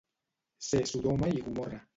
Ser 0.69 0.83
Sodoma 0.95 1.31
i 1.37 1.47
Gomorra. 1.47 1.83